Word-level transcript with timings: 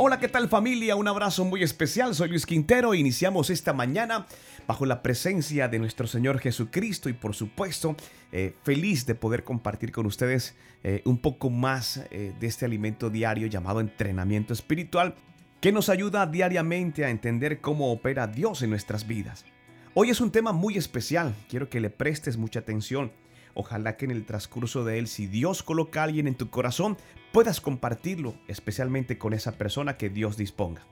Hola, 0.00 0.20
¿qué 0.20 0.28
tal 0.28 0.48
familia? 0.48 0.94
Un 0.94 1.08
abrazo 1.08 1.44
muy 1.44 1.64
especial. 1.64 2.14
Soy 2.14 2.28
Luis 2.28 2.46
Quintero. 2.46 2.94
Iniciamos 2.94 3.50
esta 3.50 3.72
mañana 3.72 4.28
bajo 4.68 4.86
la 4.86 5.02
presencia 5.02 5.66
de 5.66 5.80
nuestro 5.80 6.06
Señor 6.06 6.38
Jesucristo 6.38 7.08
y 7.08 7.14
por 7.14 7.34
supuesto 7.34 7.96
eh, 8.30 8.54
feliz 8.62 9.06
de 9.06 9.16
poder 9.16 9.42
compartir 9.42 9.90
con 9.90 10.06
ustedes 10.06 10.54
eh, 10.84 11.02
un 11.04 11.18
poco 11.18 11.50
más 11.50 12.00
eh, 12.12 12.32
de 12.38 12.46
este 12.46 12.64
alimento 12.64 13.10
diario 13.10 13.48
llamado 13.48 13.80
entrenamiento 13.80 14.52
espiritual 14.52 15.16
que 15.60 15.72
nos 15.72 15.88
ayuda 15.88 16.26
diariamente 16.26 17.04
a 17.04 17.10
entender 17.10 17.60
cómo 17.60 17.90
opera 17.90 18.28
Dios 18.28 18.62
en 18.62 18.70
nuestras 18.70 19.04
vidas. 19.04 19.46
Hoy 19.94 20.10
es 20.10 20.20
un 20.20 20.30
tema 20.30 20.52
muy 20.52 20.76
especial. 20.76 21.34
Quiero 21.48 21.68
que 21.68 21.80
le 21.80 21.90
prestes 21.90 22.36
mucha 22.36 22.60
atención. 22.60 23.10
Ojalá 23.54 23.96
que 23.96 24.04
en 24.04 24.12
el 24.12 24.24
transcurso 24.24 24.84
de 24.84 25.00
él, 25.00 25.08
si 25.08 25.26
Dios 25.26 25.64
coloca 25.64 26.02
a 26.02 26.04
alguien 26.04 26.28
en 26.28 26.36
tu 26.36 26.50
corazón, 26.50 26.96
puedas 27.38 27.60
compartirlo, 27.60 28.34
especialmente 28.48 29.16
con 29.16 29.32
esa 29.32 29.52
persona 29.52 29.96
que 29.96 30.10
Dios 30.10 30.36
disponga. 30.36 30.82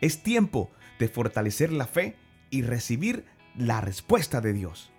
Es 0.00 0.22
tiempo 0.22 0.70
de 1.00 1.08
fortalecer 1.08 1.72
la 1.72 1.88
fe 1.88 2.14
y 2.48 2.62
recibir 2.62 3.24
la 3.56 3.80
respuesta 3.80 4.40
de 4.40 4.52
Dios. 4.52 4.92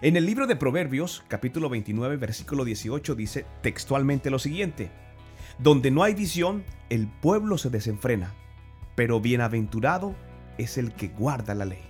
En 0.00 0.16
el 0.16 0.26
libro 0.26 0.46
de 0.46 0.54
Proverbios, 0.54 1.24
capítulo 1.26 1.68
29, 1.68 2.18
versículo 2.18 2.64
18, 2.64 3.16
dice 3.16 3.46
textualmente 3.62 4.30
lo 4.30 4.38
siguiente, 4.38 4.92
Donde 5.58 5.90
no 5.90 6.04
hay 6.04 6.14
visión, 6.14 6.62
el 6.88 7.08
pueblo 7.08 7.58
se 7.58 7.70
desenfrena, 7.70 8.32
pero 8.94 9.20
bienaventurado 9.20 10.14
es 10.56 10.78
el 10.78 10.92
que 10.92 11.08
guarda 11.08 11.56
la 11.56 11.64
ley. 11.64 11.82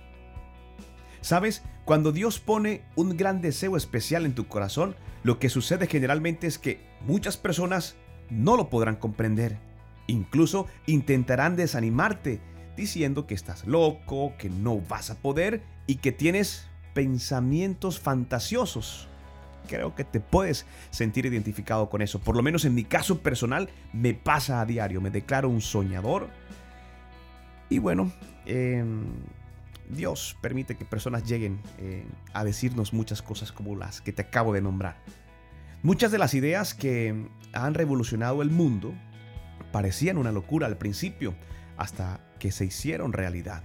¿Sabes? 1.21 1.61
Cuando 1.85 2.11
Dios 2.11 2.39
pone 2.39 2.81
un 2.95 3.15
gran 3.15 3.41
deseo 3.41 3.77
especial 3.77 4.25
en 4.25 4.33
tu 4.33 4.47
corazón, 4.47 4.95
lo 5.21 5.37
que 5.37 5.49
sucede 5.49 5.85
generalmente 5.85 6.47
es 6.47 6.57
que 6.57 6.81
muchas 7.05 7.37
personas 7.37 7.95
no 8.29 8.57
lo 8.57 8.69
podrán 8.69 8.95
comprender. 8.95 9.57
Incluso 10.07 10.67
intentarán 10.87 11.55
desanimarte, 11.55 12.39
diciendo 12.75 13.27
que 13.27 13.35
estás 13.35 13.67
loco, 13.67 14.33
que 14.37 14.49
no 14.49 14.79
vas 14.79 15.09
a 15.09 15.15
poder 15.15 15.61
y 15.85 15.95
que 15.95 16.11
tienes 16.11 16.67
pensamientos 16.93 17.99
fantasiosos. 17.99 19.07
Creo 19.67 19.93
que 19.93 20.03
te 20.03 20.19
puedes 20.19 20.65
sentir 20.89 21.25
identificado 21.25 21.89
con 21.89 22.01
eso. 22.01 22.19
Por 22.19 22.35
lo 22.35 22.41
menos 22.41 22.65
en 22.65 22.73
mi 22.73 22.83
caso 22.83 23.19
personal 23.19 23.69
me 23.93 24.13
pasa 24.13 24.61
a 24.61 24.65
diario. 24.65 24.99
Me 24.99 25.11
declaro 25.11 25.47
un 25.49 25.61
soñador. 25.61 26.29
Y 27.69 27.77
bueno, 27.77 28.11
eh, 28.47 28.83
Dios 29.89 30.35
permite 30.41 30.75
que 30.75 30.85
personas 30.85 31.23
lleguen 31.23 31.59
eh, 31.77 32.05
a 32.33 32.43
decirnos 32.43 32.93
muchas 32.93 33.21
cosas 33.21 33.51
como 33.51 33.75
las 33.75 34.01
que 34.01 34.11
te 34.11 34.21
acabo 34.21 34.53
de 34.53 34.61
nombrar. 34.61 34.97
Muchas 35.81 36.11
de 36.11 36.17
las 36.17 36.33
ideas 36.33 36.73
que 36.73 37.29
han 37.53 37.73
revolucionado 37.73 38.41
el 38.41 38.49
mundo 38.49 38.93
parecían 39.71 40.17
una 40.17 40.33
locura 40.33 40.67
al 40.67 40.77
principio, 40.77 41.35
hasta 41.77 42.19
que 42.37 42.51
se 42.51 42.65
hicieron 42.65 43.13
realidad. 43.13 43.63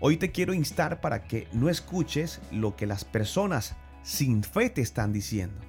Hoy 0.00 0.16
te 0.16 0.32
quiero 0.32 0.54
instar 0.54 1.00
para 1.00 1.28
que 1.28 1.46
no 1.52 1.68
escuches 1.68 2.40
lo 2.50 2.74
que 2.74 2.86
las 2.86 3.04
personas 3.04 3.76
sin 4.02 4.42
fe 4.42 4.70
te 4.70 4.80
están 4.80 5.12
diciendo, 5.12 5.60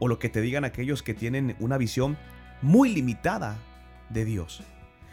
o 0.00 0.08
lo 0.08 0.18
que 0.18 0.28
te 0.28 0.40
digan 0.40 0.64
aquellos 0.64 1.04
que 1.04 1.14
tienen 1.14 1.54
una 1.60 1.78
visión 1.78 2.18
muy 2.60 2.92
limitada 2.92 3.56
de 4.10 4.24
Dios. 4.24 4.64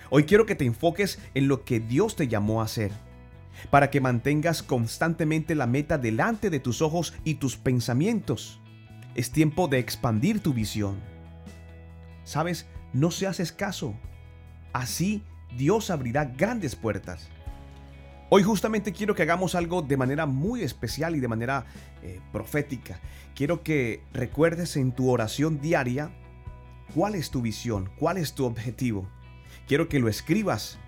Hoy 0.10 0.24
quiero 0.24 0.48
que 0.48 0.56
te 0.56 0.66
enfoques 0.66 1.20
en 1.36 1.48
lo 1.48 1.66
que 1.66 1.80
Dios 1.80 2.16
te 2.16 2.28
llamó 2.28 2.62
a 2.62 2.66
hacer 2.66 2.92
para 3.70 3.92
que 3.92 4.02
mantengas 4.02 4.64
constantemente 4.64 5.54
la 5.54 5.68
meta 5.68 6.00
delante 6.00 6.50
de 6.50 6.60
tus 6.60 6.82
ojos 6.82 7.14
y 7.24 7.36
tus 7.36 7.58
pensamientos. 7.58 8.61
Es 9.16 9.32
tiempo 9.32 9.68
de 9.68 9.80
expandir 9.80 10.42
tu 10.42 10.54
visión. 10.54 11.00
Sabes, 12.24 12.66
no 12.94 13.12
seas 13.12 13.40
escaso. 13.40 13.94
Así 14.74 15.24
Dios 15.58 15.90
abrirá 15.90 16.26
grandes 16.26 16.76
puertas. 16.76 17.30
Hoy 18.30 18.44
justamente 18.44 18.94
quiero 18.94 19.14
que 19.14 19.24
hagamos 19.24 19.56
algo 19.56 19.82
de 19.82 19.98
manera 19.98 20.26
muy 20.26 20.62
especial 20.62 21.18
y 21.18 21.20
de 21.20 21.28
manera 21.28 21.66
eh, 22.02 22.22
profética. 22.32 23.02
Quiero 23.36 23.62
que 23.62 24.04
recuerdes 24.14 24.78
en 24.78 24.94
tu 24.94 25.10
oración 25.10 25.60
diaria 25.60 26.12
cuál 26.96 27.16
es 27.16 27.30
tu 27.30 27.42
visión, 27.42 27.90
cuál 27.98 28.16
es 28.16 28.34
tu 28.34 28.46
objetivo. 28.46 29.10
Quiero 29.68 29.90
que 29.90 30.00
lo 30.00 30.08
escribas 30.08 30.80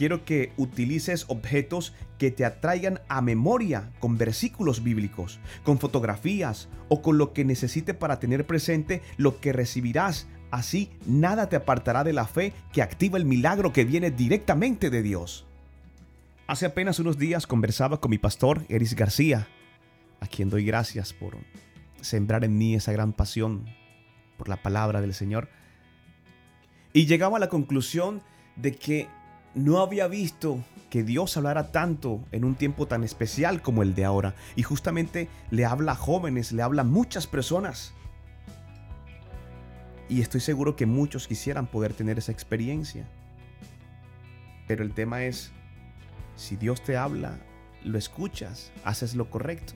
quiero 0.00 0.24
que 0.24 0.54
utilices 0.56 1.26
objetos 1.28 1.92
que 2.16 2.30
te 2.30 2.46
atraigan 2.46 3.02
a 3.10 3.20
memoria 3.20 3.92
con 3.98 4.16
versículos 4.16 4.82
bíblicos, 4.82 5.40
con 5.62 5.78
fotografías 5.78 6.70
o 6.88 7.02
con 7.02 7.18
lo 7.18 7.34
que 7.34 7.44
necesite 7.44 7.92
para 7.92 8.18
tener 8.18 8.46
presente 8.46 9.02
lo 9.18 9.42
que 9.42 9.52
recibirás. 9.52 10.26
Así 10.50 10.88
nada 11.04 11.50
te 11.50 11.56
apartará 11.56 12.02
de 12.02 12.14
la 12.14 12.26
fe 12.26 12.54
que 12.72 12.80
activa 12.80 13.18
el 13.18 13.26
milagro 13.26 13.74
que 13.74 13.84
viene 13.84 14.10
directamente 14.10 14.88
de 14.88 15.02
Dios. 15.02 15.46
Hace 16.46 16.64
apenas 16.64 16.98
unos 16.98 17.18
días 17.18 17.46
conversaba 17.46 18.00
con 18.00 18.10
mi 18.10 18.16
pastor 18.16 18.64
Eris 18.70 18.96
García, 18.96 19.48
a 20.20 20.26
quien 20.26 20.48
doy 20.48 20.64
gracias 20.64 21.12
por 21.12 21.36
sembrar 22.00 22.42
en 22.44 22.56
mí 22.56 22.74
esa 22.74 22.92
gran 22.92 23.12
pasión 23.12 23.66
por 24.38 24.48
la 24.48 24.62
palabra 24.62 25.02
del 25.02 25.12
Señor. 25.12 25.50
Y 26.94 27.04
llegaba 27.04 27.36
a 27.36 27.40
la 27.40 27.50
conclusión 27.50 28.22
de 28.56 28.74
que 28.74 29.06
no 29.54 29.78
había 29.78 30.06
visto 30.06 30.62
que 30.90 31.02
Dios 31.02 31.36
hablara 31.36 31.70
tanto 31.72 32.24
en 32.32 32.44
un 32.44 32.54
tiempo 32.54 32.86
tan 32.86 33.04
especial 33.04 33.62
como 33.62 33.82
el 33.82 33.94
de 33.94 34.04
ahora. 34.04 34.34
Y 34.56 34.62
justamente 34.62 35.28
le 35.50 35.64
habla 35.64 35.92
a 35.92 35.96
jóvenes, 35.96 36.52
le 36.52 36.62
habla 36.62 36.82
a 36.82 36.84
muchas 36.84 37.26
personas. 37.26 37.94
Y 40.08 40.20
estoy 40.20 40.40
seguro 40.40 40.74
que 40.74 40.86
muchos 40.86 41.28
quisieran 41.28 41.66
poder 41.66 41.94
tener 41.94 42.18
esa 42.18 42.32
experiencia. 42.32 43.08
Pero 44.66 44.82
el 44.82 44.92
tema 44.92 45.24
es, 45.24 45.52
si 46.36 46.56
Dios 46.56 46.82
te 46.82 46.96
habla, 46.96 47.38
lo 47.84 47.98
escuchas, 47.98 48.72
haces 48.84 49.14
lo 49.14 49.30
correcto. 49.30 49.74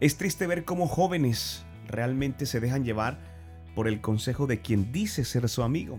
Es 0.00 0.16
triste 0.16 0.46
ver 0.46 0.64
cómo 0.64 0.86
jóvenes 0.86 1.64
realmente 1.88 2.44
se 2.46 2.60
dejan 2.60 2.84
llevar 2.84 3.18
por 3.74 3.88
el 3.88 4.00
consejo 4.00 4.46
de 4.46 4.60
quien 4.60 4.92
dice 4.92 5.24
ser 5.24 5.48
su 5.48 5.62
amigo. 5.62 5.98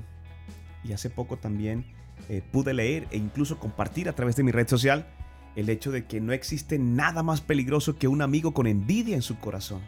Y 0.88 0.94
hace 0.94 1.10
poco 1.10 1.38
también 1.38 1.86
eh, 2.30 2.42
pude 2.52 2.74
leer 2.74 3.08
e 3.12 3.18
incluso 3.18 3.60
compartir 3.60 4.08
a 4.08 4.14
través 4.14 4.36
de 4.36 4.44
mi 4.44 4.52
red 4.52 4.68
social 4.68 5.08
el 5.56 5.70
hecho 5.70 5.92
de 5.92 6.06
que 6.06 6.20
no 6.22 6.34
existe 6.34 6.78
nada 6.78 7.24
más 7.24 7.42
peligroso 7.42 7.98
que 7.98 8.08
un 8.08 8.22
amigo 8.22 8.54
con 8.54 8.68
envidia 8.68 9.16
en 9.16 9.22
su 9.22 9.38
corazón. 9.40 9.82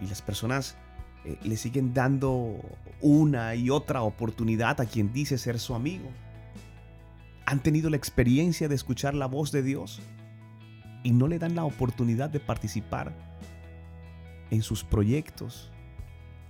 Y 0.00 0.06
las 0.06 0.22
personas 0.22 0.76
eh, 1.24 1.38
le 1.42 1.56
siguen 1.56 1.92
dando 1.92 2.56
una 3.00 3.54
y 3.54 3.70
otra 3.70 4.02
oportunidad 4.02 4.80
a 4.80 4.86
quien 4.86 5.12
dice 5.12 5.38
ser 5.38 5.58
su 5.58 5.74
amigo. 5.74 6.08
Han 7.46 7.62
tenido 7.62 7.90
la 7.90 7.96
experiencia 7.96 8.68
de 8.68 8.74
escuchar 8.74 9.14
la 9.14 9.26
voz 9.26 9.52
de 9.52 9.62
Dios 9.62 10.00
y 11.02 11.12
no 11.12 11.28
le 11.28 11.38
dan 11.38 11.54
la 11.54 11.64
oportunidad 11.64 12.30
de 12.30 12.40
participar 12.40 13.12
en 14.50 14.62
sus 14.62 14.82
proyectos, 14.82 15.70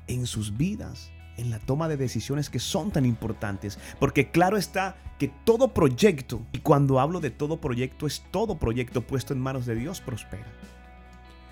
en 0.06 0.27
sus 0.27 0.56
vidas 0.56 1.10
en 1.38 1.50
la 1.50 1.59
toma 1.59 1.88
de 1.88 1.97
decisiones 1.97 2.50
que 2.50 2.59
son 2.59 2.91
tan 2.91 3.06
importantes. 3.06 3.78
Porque 3.99 4.31
claro 4.31 4.59
está 4.59 4.97
que 5.19 5.28
todo 5.28 5.72
proyecto, 5.72 6.43
y 6.53 6.59
cuando 6.59 7.00
hablo 7.00 7.21
de 7.21 7.31
todo 7.31 7.60
proyecto, 7.60 8.06
es 8.06 8.25
todo 8.31 8.59
proyecto 8.59 9.03
puesto 9.03 9.32
en 9.32 9.41
manos 9.41 9.65
de 9.65 9.75
Dios 9.75 10.00
prospera. 10.00 10.47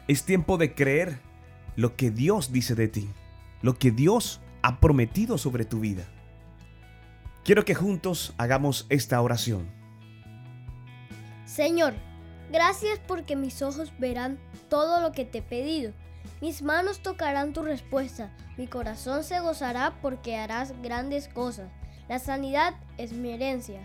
Es 0.07 0.25
tiempo 0.25 0.59
de 0.59 0.75
creer 0.75 1.19
lo 1.75 1.97
que 1.97 2.11
Dios 2.11 2.53
dice 2.53 2.75
de 2.75 2.89
ti, 2.89 3.09
lo 3.63 3.79
que 3.79 3.91
Dios 3.91 4.41
ha 4.63 4.79
prometido 4.81 5.39
sobre 5.39 5.65
tu 5.65 5.81
vida. 5.81 6.05
Quiero 7.45 7.65
que 7.65 7.75
juntos 7.75 8.35
hagamos 8.39 8.87
esta 8.89 9.21
oración. 9.21 9.69
Señor, 11.45 11.95
gracias 12.53 13.01
porque 13.07 13.37
mis 13.37 13.63
ojos 13.63 13.93
verán 13.99 14.39
todo 14.69 15.01
lo 15.01 15.13
que 15.13 15.25
te 15.25 15.39
he 15.39 15.43
pedido 15.43 15.93
mis 16.41 16.63
manos 16.63 17.01
tocarán 17.01 17.53
tu 17.53 17.63
respuesta, 17.63 18.31
mi 18.57 18.67
corazón 18.67 19.25
se 19.25 19.41
gozará 19.41 19.99
porque 20.03 20.37
harás 20.37 20.73
grandes 20.83 21.29
cosas. 21.29 21.71
La 22.09 22.19
sanidad 22.19 22.75
es 22.99 23.13
mi 23.13 23.31
herencia, 23.31 23.81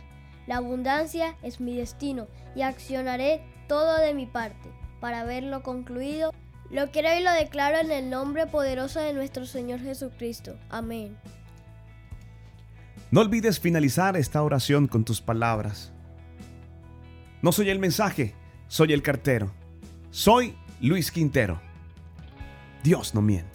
la 0.48 0.58
abundancia 0.58 1.36
es 1.44 1.60
mi 1.60 1.76
destino 1.76 2.28
y 2.56 2.62
accionaré 2.62 3.44
todo 3.68 3.98
de 4.00 4.14
mi 4.14 4.26
parte 4.26 4.70
para 5.00 5.24
verlo 5.24 5.64
concluido. 5.64 6.32
Lo 6.70 6.92
quiero 6.92 7.10
y 7.18 7.24
lo 7.24 7.32
declaro 7.34 7.80
en 7.80 7.92
el 7.92 8.10
nombre 8.10 8.48
poderoso 8.48 9.00
de 9.00 9.14
nuestro 9.14 9.46
Señor 9.46 9.80
Jesucristo. 9.80 10.58
Amén. 10.70 11.18
No 13.12 13.20
olvides 13.20 13.60
finalizar 13.60 14.16
esta 14.16 14.42
oración 14.42 14.88
con 14.88 15.04
tus 15.04 15.20
palabras. 15.20 15.92
No 17.42 17.52
soy 17.52 17.70
el 17.70 17.80
mensaje, 17.80 18.36
soy 18.68 18.94
el 18.94 19.02
cartero. 19.02 19.52
Soy 20.12 20.56
Luis 20.80 21.12
Quintero. 21.12 21.71
Dios 22.84 23.14
no 23.14 23.22
miente. 23.22 23.51